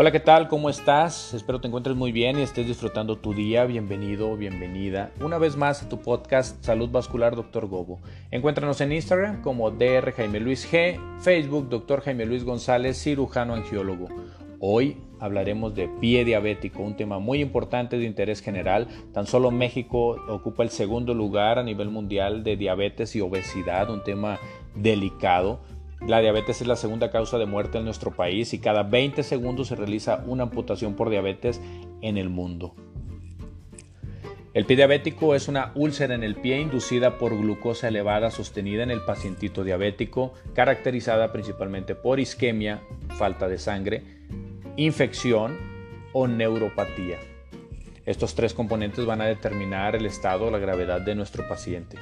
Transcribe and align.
Hola, 0.00 0.12
¿qué 0.12 0.20
tal? 0.20 0.46
¿Cómo 0.46 0.70
estás? 0.70 1.34
Espero 1.34 1.60
te 1.60 1.66
encuentres 1.66 1.96
muy 1.96 2.12
bien 2.12 2.38
y 2.38 2.42
estés 2.42 2.68
disfrutando 2.68 3.18
tu 3.18 3.34
día. 3.34 3.64
Bienvenido, 3.64 4.36
bienvenida 4.36 5.10
una 5.20 5.38
vez 5.38 5.56
más 5.56 5.82
a 5.82 5.88
tu 5.88 5.98
podcast 5.98 6.64
Salud 6.64 6.88
Vascular 6.88 7.34
Dr. 7.34 7.66
Gobo. 7.66 7.98
Encuéntranos 8.30 8.80
en 8.80 8.92
Instagram 8.92 9.42
como 9.42 9.72
Dr. 9.72 10.12
Jaime 10.12 10.38
Luis 10.38 10.72
G, 10.72 11.00
Facebook 11.18 11.68
Dr. 11.68 12.02
Jaime 12.02 12.26
Luis 12.26 12.44
González, 12.44 12.96
cirujano 12.96 13.54
angiólogo. 13.54 14.06
Hoy 14.60 14.98
hablaremos 15.18 15.74
de 15.74 15.88
pie 16.00 16.24
diabético, 16.24 16.80
un 16.84 16.96
tema 16.96 17.18
muy 17.18 17.40
importante 17.40 17.98
de 17.98 18.04
interés 18.04 18.40
general. 18.40 18.86
Tan 19.12 19.26
solo 19.26 19.50
México 19.50 20.10
ocupa 20.28 20.62
el 20.62 20.70
segundo 20.70 21.12
lugar 21.12 21.58
a 21.58 21.64
nivel 21.64 21.90
mundial 21.90 22.44
de 22.44 22.56
diabetes 22.56 23.16
y 23.16 23.20
obesidad, 23.20 23.90
un 23.90 24.04
tema 24.04 24.38
delicado 24.76 25.58
la 26.06 26.20
diabetes 26.20 26.60
es 26.60 26.66
la 26.66 26.76
segunda 26.76 27.10
causa 27.10 27.38
de 27.38 27.46
muerte 27.46 27.78
en 27.78 27.84
nuestro 27.84 28.12
país 28.12 28.54
y 28.54 28.60
cada 28.60 28.82
20 28.82 29.22
segundos 29.22 29.68
se 29.68 29.76
realiza 29.76 30.22
una 30.26 30.44
amputación 30.44 30.94
por 30.94 31.10
diabetes 31.10 31.60
en 32.00 32.16
el 32.16 32.28
mundo. 32.28 32.74
El 34.54 34.64
pie 34.64 34.76
diabético 34.76 35.34
es 35.34 35.46
una 35.46 35.72
úlcera 35.74 36.14
en 36.14 36.24
el 36.24 36.34
pie 36.34 36.60
inducida 36.60 37.18
por 37.18 37.36
glucosa 37.36 37.88
elevada 37.88 38.30
sostenida 38.30 38.82
en 38.82 38.90
el 38.90 39.02
pacientito 39.02 39.62
diabético, 39.62 40.32
caracterizada 40.54 41.32
principalmente 41.32 41.94
por 41.94 42.18
isquemia, 42.18 42.80
falta 43.18 43.46
de 43.46 43.58
sangre, 43.58 44.02
infección 44.76 45.58
o 46.12 46.26
neuropatía. 46.26 47.18
Estos 48.06 48.34
tres 48.34 48.54
componentes 48.54 49.04
van 49.04 49.20
a 49.20 49.26
determinar 49.26 49.94
el 49.94 50.06
estado 50.06 50.46
o 50.46 50.50
la 50.50 50.58
gravedad 50.58 51.02
de 51.02 51.14
nuestro 51.14 51.46
paciente. 51.46 51.98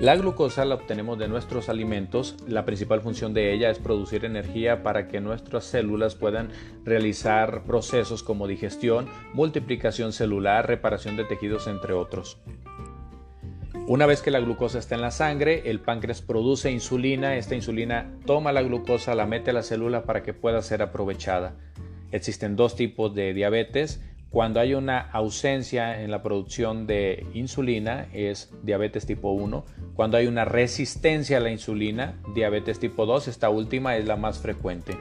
La 0.00 0.16
glucosa 0.16 0.64
la 0.64 0.74
obtenemos 0.74 1.20
de 1.20 1.28
nuestros 1.28 1.68
alimentos. 1.68 2.34
La 2.48 2.64
principal 2.64 3.00
función 3.00 3.32
de 3.32 3.52
ella 3.52 3.70
es 3.70 3.78
producir 3.78 4.24
energía 4.24 4.82
para 4.82 5.06
que 5.06 5.20
nuestras 5.20 5.66
células 5.66 6.16
puedan 6.16 6.48
realizar 6.84 7.62
procesos 7.62 8.24
como 8.24 8.48
digestión, 8.48 9.06
multiplicación 9.34 10.12
celular, 10.12 10.66
reparación 10.66 11.16
de 11.16 11.24
tejidos, 11.24 11.68
entre 11.68 11.92
otros. 11.92 12.38
Una 13.86 14.06
vez 14.06 14.20
que 14.20 14.32
la 14.32 14.40
glucosa 14.40 14.80
está 14.80 14.96
en 14.96 15.02
la 15.02 15.12
sangre, 15.12 15.62
el 15.66 15.78
páncreas 15.78 16.22
produce 16.22 16.72
insulina. 16.72 17.36
Esta 17.36 17.54
insulina 17.54 18.10
toma 18.26 18.50
la 18.50 18.62
glucosa, 18.62 19.14
la 19.14 19.26
mete 19.26 19.50
a 19.50 19.54
la 19.54 19.62
célula 19.62 20.02
para 20.02 20.24
que 20.24 20.34
pueda 20.34 20.60
ser 20.62 20.82
aprovechada. 20.82 21.54
Existen 22.10 22.56
dos 22.56 22.74
tipos 22.74 23.14
de 23.14 23.32
diabetes 23.32 24.00
cuando 24.34 24.58
hay 24.58 24.74
una 24.74 24.98
ausencia 24.98 26.02
en 26.02 26.10
la 26.10 26.20
producción 26.20 26.88
de 26.88 27.24
insulina 27.34 28.08
es 28.12 28.50
diabetes 28.64 29.06
tipo 29.06 29.30
1. 29.30 29.64
Cuando 29.94 30.16
hay 30.16 30.26
una 30.26 30.44
resistencia 30.44 31.36
a 31.36 31.40
la 31.40 31.52
insulina, 31.52 32.20
diabetes 32.34 32.80
tipo 32.80 33.06
2. 33.06 33.28
Esta 33.28 33.48
última 33.48 33.96
es 33.96 34.06
la 34.06 34.16
más 34.16 34.40
frecuente. 34.40 34.98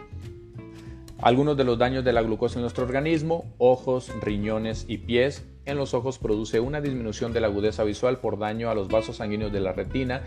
Algunos 1.17 1.57
de 1.57 1.63
los 1.63 1.79
daños 1.79 2.03
de 2.03 2.13
la 2.13 2.21
glucosa 2.21 2.59
en 2.59 2.61
nuestro 2.61 2.85
organismo, 2.85 3.51
ojos, 3.57 4.11
riñones 4.21 4.85
y 4.87 4.99
pies. 4.99 5.43
En 5.65 5.77
los 5.77 5.95
ojos 5.95 6.19
produce 6.19 6.59
una 6.59 6.79
disminución 6.79 7.33
de 7.33 7.41
la 7.41 7.47
agudeza 7.47 7.83
visual 7.83 8.19
por 8.19 8.37
daño 8.37 8.69
a 8.69 8.75
los 8.75 8.87
vasos 8.87 9.15
sanguíneos 9.15 9.51
de 9.51 9.61
la 9.61 9.73
retina. 9.73 10.21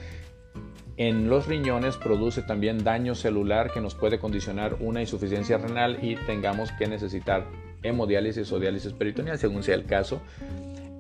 En 0.97 1.29
los 1.29 1.47
riñones 1.47 1.97
produce 1.97 2.43
también 2.43 2.83
daño 2.83 3.15
celular 3.15 3.71
que 3.73 3.81
nos 3.81 3.95
puede 3.95 4.19
condicionar 4.19 4.79
una 4.81 5.01
insuficiencia 5.01 5.59
renal 5.59 6.03
y 6.03 6.17
tengamos 6.27 6.73
que 6.73 6.89
necesitar 6.89 7.47
hemodiálisis 7.83 8.51
o 8.53 8.61
diálisis 8.61 8.93
peritoneal, 8.93 9.39
según 9.39 9.63
sea 9.63 9.75
el 9.75 9.85
caso. 9.85 10.21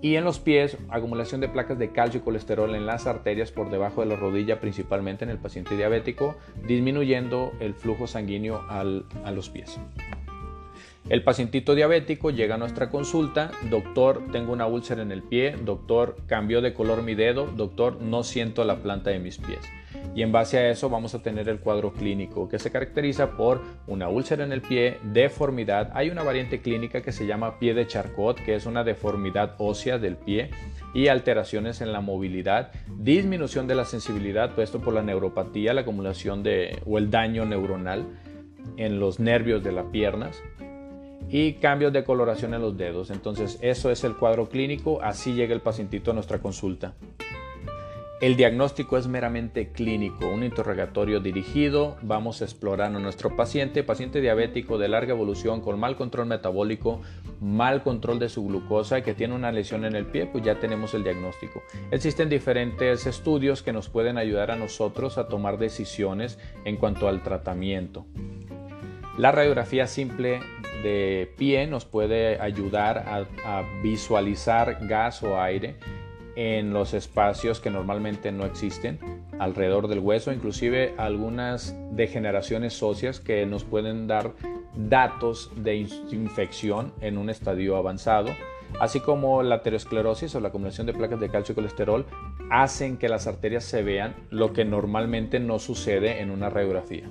Y 0.03 0.17
en 0.17 0.25
los 0.25 0.39
pies, 0.39 0.77
acumulación 0.91 1.41
de 1.41 1.49
placas 1.49 1.79
de 1.79 1.91
calcio 1.91 2.21
y 2.21 2.23
colesterol 2.23 2.75
en 2.75 2.87
las 2.87 3.07
arterias 3.07 3.51
por 3.51 3.71
debajo 3.71 4.03
de 4.03 4.09
la 4.09 4.17
rodilla, 4.17 4.61
principalmente 4.61 5.25
en 5.25 5.31
el 5.31 5.39
paciente 5.39 5.77
diabético, 5.77 6.37
disminuyendo 6.67 7.53
el 7.61 7.75
flujo 7.75 8.07
sanguíneo 8.07 8.63
a 8.69 9.31
los 9.33 9.49
pies. 9.49 9.79
El 11.09 11.23
pacientito 11.23 11.75
diabético 11.75 12.31
llega 12.31 12.57
a 12.57 12.59
nuestra 12.59 12.91
consulta, 12.91 13.53
doctor, 13.70 14.23
tengo 14.33 14.53
una 14.53 14.67
úlcera 14.67 15.03
en 15.03 15.13
el 15.13 15.23
pie, 15.23 15.57
doctor, 15.65 16.17
cambió 16.27 16.61
de 16.61 16.75
color 16.75 17.03
mi 17.03 17.15
dedo, 17.15 17.47
doctor, 17.47 18.03
no 18.03 18.23
siento 18.25 18.65
la 18.65 18.77
planta 18.77 19.11
de 19.11 19.20
mis 19.20 19.39
pies 19.39 19.61
y 20.14 20.23
en 20.23 20.33
base 20.33 20.58
a 20.58 20.70
eso 20.70 20.89
vamos 20.89 21.14
a 21.14 21.23
tener 21.23 21.48
el 21.48 21.61
cuadro 21.61 21.92
clínico 21.92 22.48
que 22.48 22.58
se 22.58 22.70
caracteriza 22.70 23.33
por 23.33 23.61
una 23.86 24.08
úlcera 24.08 24.45
en 24.45 24.52
el 24.52 24.62
pie, 24.62 24.98
deformidad. 25.02 25.90
Hay 25.95 26.08
una 26.08 26.23
variante 26.23 26.61
clínica 26.61 27.02
que 27.02 27.12
se 27.12 27.27
llama 27.27 27.58
pie 27.58 27.74
de 27.74 27.86
Charcot, 27.86 28.42
que 28.42 28.55
es 28.55 28.64
una 28.67 28.83
deformidad 28.83 29.56
ósea 29.58 29.98
del 29.98 30.17
pie 30.17 30.51
y 30.95 31.08
alteraciones 31.08 31.83
en 31.83 31.92
la 31.92 32.01
movilidad, 32.01 32.73
disminución 32.98 33.67
de 33.67 33.74
la 33.74 33.85
sensibilidad, 33.85 34.51
todo 34.52 34.62
esto 34.62 34.80
por 34.80 34.95
la 34.95 35.02
neuropatía, 35.02 35.74
la 35.74 35.83
acumulación 35.83 36.42
de 36.42 36.79
o 36.86 36.96
el 36.96 37.11
daño 37.11 37.45
neuronal 37.45 38.06
en 38.79 38.98
los 38.98 39.20
nervios 39.20 39.62
de 39.62 39.73
las 39.73 39.86
piernas 39.86 40.42
y 41.29 41.55
cambios 41.55 41.92
de 41.92 42.05
coloración 42.05 42.55
en 42.55 42.62
los 42.62 42.77
dedos. 42.77 43.11
Entonces, 43.11 43.58
eso 43.61 43.90
es 43.90 44.05
el 44.05 44.17
cuadro 44.17 44.48
clínico, 44.48 45.02
así 45.02 45.35
llega 45.35 45.55
el 45.55 45.61
pacientito 45.61 46.11
a 46.11 46.14
nuestra 46.14 46.39
consulta. 46.39 46.95
El 48.19 48.37
diagnóstico 48.37 48.97
es 48.97 49.09
meramente 49.09 49.73
clínico, 49.73 50.27
un 50.27 50.43
interrogatorio 50.43 51.21
dirigido, 51.21 51.99
vamos 52.01 52.41
a 52.41 52.47
explorar 52.47 52.87
a 52.97 52.99
nuestro 52.99 53.37
paciente, 53.37 53.83
paciente 53.83 54.23
diabético 54.23 54.79
de 54.79 54.89
larga 54.89 55.13
evolución 55.13 55.61
con 55.61 55.79
mal 55.79 55.97
control 55.97 56.25
metabólico, 56.25 57.03
mal 57.43 57.83
control 57.83 58.19
de 58.19 58.31
su 58.31 58.47
glucosa, 58.47 59.03
que 59.03 59.13
tiene 59.13 59.35
una 59.35 59.53
lesión 59.53 59.85
en 59.85 59.95
el 59.95 60.07
pie, 60.07 60.25
pues 60.25 60.43
ya 60.43 60.59
tenemos 60.59 60.95
el 60.95 61.05
diagnóstico. 61.05 61.63
Existen 61.91 62.31
diferentes 62.31 63.07
estudios 63.07 63.63
que 63.63 63.75
nos 63.75 63.91
pueden 63.91 64.17
ayudar 64.17 64.51
a 64.51 64.57
nosotros 64.57 65.19
a 65.19 65.29
tomar 65.29 65.59
decisiones 65.59 66.39
en 66.65 66.79
cuanto 66.79 67.09
al 67.09 67.23
tratamiento. 67.23 68.07
La 69.19 69.31
radiografía 69.31 69.87
simple 69.87 70.41
de 70.83 71.31
pie 71.37 71.67
nos 71.67 71.85
puede 71.85 72.41
ayudar 72.41 73.27
a 73.45 73.63
visualizar 73.83 74.87
gas 74.87 75.23
o 75.23 75.39
aire 75.39 75.77
en 76.36 76.73
los 76.73 76.95
espacios 76.95 77.61
que 77.61 77.70
normalmente 77.70 78.30
no 78.30 78.45
existen 78.45 78.98
alrededor 79.39 79.89
del 79.89 79.98
hueso, 79.98 80.33
inclusive 80.33 80.95
algunas 80.98 81.74
degeneraciones 81.92 82.83
óseas 82.83 83.20
que 83.20 83.45
nos 83.47 83.64
pueden 83.64 84.07
dar 84.07 84.33
datos 84.77 85.51
de 85.57 85.77
infección 85.77 86.92
en 87.01 87.17
un 87.17 87.30
estadio 87.30 87.77
avanzado, 87.77 88.29
así 88.79 89.01
como 89.01 89.42
la 89.42 89.57
aterosclerosis 89.57 90.35
o 90.35 90.41
la 90.41 90.48
acumulación 90.48 90.86
de 90.86 90.92
placas 90.92 91.20
de 91.20 91.30
calcio 91.30 91.52
y 91.52 91.57
colesterol 91.57 92.07
hacen 92.51 92.98
que 92.98 93.08
las 93.08 93.27
arterias 93.27 93.64
se 93.64 93.83
vean, 93.83 94.14
lo 94.30 94.53
que 94.53 94.64
normalmente 94.64 95.41
no 95.41 95.58
sucede 95.58 96.20
en 96.20 96.30
una 96.30 96.51
radiografía. 96.51 97.08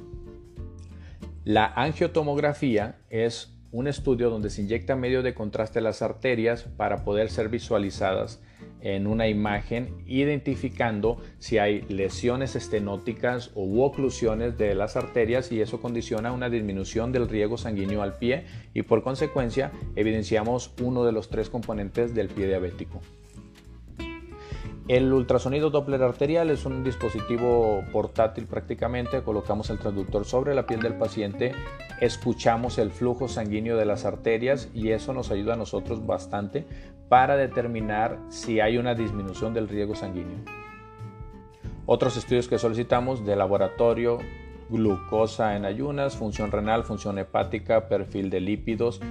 La 1.44 1.66
angiotomografía 1.76 2.98
es 3.10 3.55
un 3.76 3.90
estudio 3.90 4.30
donde 4.30 4.50
se 4.50 4.62
inyecta 4.62 4.96
medio 4.96 5.22
de 5.22 5.34
contraste 5.34 5.80
a 5.80 5.82
las 5.82 6.02
arterias 6.02 6.64
para 6.64 7.04
poder 7.04 7.30
ser 7.30 7.50
visualizadas 7.50 8.42
en 8.80 9.06
una 9.06 9.28
imagen 9.28 10.02
identificando 10.08 11.18
si 11.40 11.58
hay 11.58 11.82
lesiones 11.90 12.56
estenóticas 12.56 13.52
o 13.54 13.84
oclusiones 13.84 14.58
de 14.58 14.76
las 14.76 14.96
arterias 14.96 15.52
y 15.52 15.60
eso 15.60 15.82
condiciona 15.82 16.32
una 16.32 16.50
disminución 16.50 17.12
del 17.12 17.28
riego 17.28 17.58
sanguíneo 17.58 18.02
al 18.02 18.18
pie 18.18 18.46
y 18.74 18.84
por 18.84 19.04
consecuencia 19.04 19.74
evidenciamos 19.98 20.72
uno 20.82 21.04
de 21.04 21.12
los 21.12 21.28
tres 21.28 21.50
componentes 21.50 22.16
del 22.16 22.30
pie 22.30 22.48
diabético. 22.48 23.02
El 24.88 25.12
ultrasonido 25.12 25.72
Doppler 25.72 26.04
arterial 26.04 26.52
es 26.52 26.64
un 26.68 26.84
dispositivo 26.84 27.84
portátil 27.92 28.46
prácticamente, 28.46 29.24
colocamos 29.24 29.72
el 29.72 29.80
transductor 29.80 30.26
sobre 30.26 30.54
la 30.54 30.68
piel 30.68 30.80
del 30.80 30.94
paciente, 30.94 31.54
escuchamos 32.02 32.78
el 32.78 32.92
flujo 32.92 33.28
sanguíneo 33.28 33.78
de 33.78 33.86
las 33.86 34.06
arterias 34.06 34.70
y 34.76 34.92
eso 34.92 35.12
nos 35.12 35.32
ayuda 35.32 35.56
a 35.56 35.58
nosotros 35.58 36.06
bastante 36.06 36.68
para 37.10 37.36
determinar 37.36 38.20
si 38.30 38.60
hay 38.60 38.78
una 38.78 38.94
disminución 38.94 39.56
del 39.56 39.70
riego 39.70 39.96
sanguíneo. 39.96 40.38
Otros 41.88 42.16
estudios 42.16 42.48
que 42.48 42.60
solicitamos 42.60 43.26
de 43.26 43.36
laboratorio, 43.36 44.20
glucosa 44.70 45.56
en 45.56 45.66
ayunas, 45.66 46.16
función 46.16 46.52
renal, 46.52 46.84
función 46.84 47.18
hepática, 47.18 47.88
perfil 47.88 48.30
de 48.30 48.40
lípidos, 48.40 49.02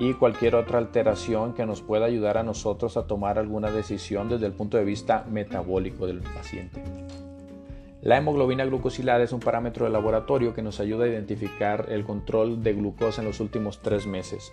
y 0.00 0.14
cualquier 0.14 0.54
otra 0.54 0.78
alteración 0.78 1.52
que 1.52 1.66
nos 1.66 1.82
pueda 1.82 2.06
ayudar 2.06 2.38
a 2.38 2.42
nosotros 2.42 2.96
a 2.96 3.06
tomar 3.06 3.38
alguna 3.38 3.70
decisión 3.70 4.30
desde 4.30 4.46
el 4.46 4.52
punto 4.52 4.78
de 4.78 4.84
vista 4.84 5.26
metabólico 5.30 6.06
del 6.06 6.22
paciente. 6.22 6.82
La 8.00 8.16
hemoglobina 8.16 8.64
glucosilada 8.64 9.22
es 9.22 9.32
un 9.32 9.40
parámetro 9.40 9.84
de 9.84 9.92
laboratorio 9.92 10.54
que 10.54 10.62
nos 10.62 10.80
ayuda 10.80 11.04
a 11.04 11.08
identificar 11.08 11.84
el 11.90 12.04
control 12.04 12.62
de 12.62 12.72
glucosa 12.72 13.20
en 13.20 13.28
los 13.28 13.40
últimos 13.40 13.80
tres 13.82 14.06
meses. 14.06 14.50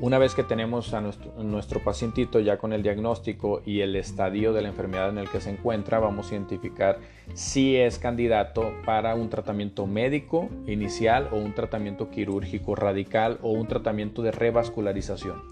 Una 0.00 0.18
vez 0.18 0.36
que 0.36 0.44
tenemos 0.44 0.94
a 0.94 1.00
nuestro, 1.00 1.82
pacientito 1.82 2.38
ya 2.38 2.56
con 2.56 2.72
el 2.72 2.84
diagnóstico 2.84 3.62
y 3.66 3.80
el 3.80 3.96
estadio 3.96 4.52
de 4.52 4.62
la 4.62 4.68
enfermedad 4.68 5.08
en 5.08 5.18
el 5.18 5.28
que 5.28 5.40
se 5.40 5.50
encuentra, 5.50 5.98
vamos 5.98 6.30
a 6.30 6.34
identificar 6.34 7.00
si 7.34 7.74
es 7.74 7.98
candidato 7.98 8.72
para 8.84 9.16
un 9.16 9.28
tratamiento 9.28 9.88
médico 9.88 10.50
inicial 10.68 11.28
o 11.32 11.36
un 11.36 11.52
tratamiento 11.52 12.10
quirúrgico 12.10 12.76
radical 12.76 13.40
o 13.42 13.50
un 13.50 13.66
tratamiento 13.66 14.22
de 14.22 14.30
revascularización. 14.30 15.42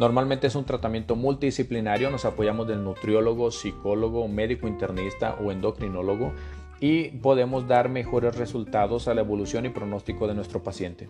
Normalmente 0.00 0.48
es 0.48 0.56
un 0.56 0.64
tratamiento 0.64 1.14
multidisciplinario, 1.14 2.10
nos 2.10 2.24
apoyamos 2.24 2.66
del 2.66 2.82
nutriólogo, 2.82 3.52
psicólogo, 3.52 4.26
médico 4.26 4.66
internista 4.66 5.36
o 5.40 5.52
endocrinólogo 5.52 6.32
y 6.80 7.10
podemos 7.18 7.66
dar 7.66 7.88
mejores 7.88 8.36
resultados 8.36 9.08
a 9.08 9.14
la 9.14 9.20
evolución 9.20 9.66
y 9.66 9.70
pronóstico 9.70 10.26
de 10.26 10.34
nuestro 10.34 10.62
paciente. 10.62 11.08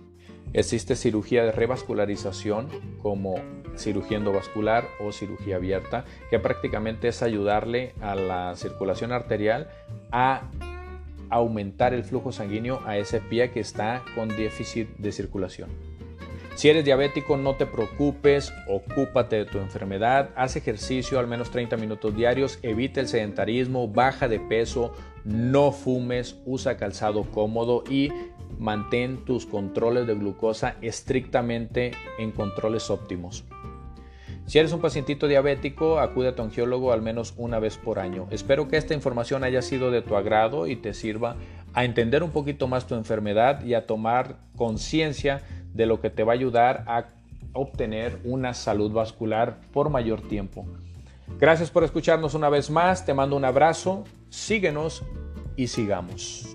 Existe 0.53 0.95
cirugía 0.95 1.45
de 1.45 1.53
revascularización 1.53 2.69
como 3.03 3.35
cirugía 3.77 4.19
endovascular 4.19 4.85
o 5.01 5.11
cirugía 5.11 5.57
abierta, 5.57 6.05
que 6.31 6.39
prácticamente 6.39 7.09
es 7.09 7.23
ayudarle 7.23 7.93
a 8.01 8.15
la 8.15 8.55
circulación 8.55 9.11
arterial 9.11 9.69
a 10.13 10.51
aumentar 11.31 11.93
el 11.93 12.05
flujo 12.05 12.31
sanguíneo 12.31 12.81
a 12.87 12.97
ese 12.99 13.21
pie 13.21 13.51
que 13.51 13.61
está 13.61 14.05
con 14.15 14.29
déficit 14.29 14.89
de 14.99 15.11
circulación. 15.11 15.71
Si 16.55 16.69
eres 16.69 16.85
diabético, 16.85 17.37
no 17.37 17.57
te 17.57 17.67
preocupes, 17.67 18.55
ocúpate 18.69 19.37
de 19.37 19.45
tu 19.45 19.59
enfermedad, 19.59 20.31
haz 20.37 20.55
ejercicio 20.55 21.19
al 21.19 21.27
menos 21.27 21.51
30 21.51 21.77
minutos 21.77 22.15
diarios, 22.15 22.61
evita 22.63 23.01
el 23.01 23.09
sedentarismo, 23.09 23.89
baja 23.89 24.29
de 24.29 24.39
peso, 24.39 24.93
no 25.25 25.73
fumes, 25.73 26.37
usa 26.47 26.77
calzado 26.77 27.25
cómodo 27.25 27.83
y 27.91 28.13
mantén 28.57 29.25
tus 29.25 29.47
controles 29.47 30.07
de 30.07 30.15
glucosa 30.15 30.77
estrictamente 30.81 31.91
en 32.19 32.31
controles 32.31 32.89
óptimos. 32.89 33.45
Si 34.47 34.59
eres 34.59 34.73
un 34.73 34.81
pacientito 34.81 35.27
diabético, 35.27 35.99
acude 35.99 36.29
a 36.29 36.37
tu 36.37 36.43
angiólogo 36.43 36.93
al 36.93 37.03
menos 37.03 37.35
una 37.37 37.59
vez 37.59 37.79
por 37.79 37.99
año. 37.99 38.29
Espero 38.31 38.69
que 38.69 38.77
esta 38.77 38.95
información 38.95 39.43
haya 39.43 39.63
sido 39.63 39.91
de 39.91 40.03
tu 40.03 40.17
agrado 40.17 40.69
y 40.69 40.77
te 40.77 40.95
sirva 40.95 41.37
a 41.73 41.85
entender 41.85 42.23
un 42.23 42.31
poquito 42.31 42.69
más 42.69 42.87
tu 42.87 42.95
enfermedad 42.95 43.65
y 43.65 43.75
a 43.75 43.87
tomar 43.87 44.37
conciencia 44.55 45.43
de 45.75 45.87
lo 45.87 46.01
que 46.01 46.11
te 46.11 46.25
va 46.25 46.33
a 46.33 46.37
ayudar 46.37 46.85
a 46.87 47.05
obtener 47.53 48.19
una 48.25 48.55
salud 48.55 48.91
vascular 48.93 49.61
por 49.73 49.91
mayor 49.91 50.23
tiempo. 50.23 50.65
Gracias 51.39 51.71
por 51.71 51.85
escucharnos 51.85 52.35
una 52.35 52.49
vez 52.49 52.71
más, 52.71 53.05
te 53.05 53.15
mando 53.15 53.37
un 53.37 53.45
abrazo, 53.45 54.05
síguenos 54.31 55.05
y 55.57 55.69
sigamos. 55.69 56.54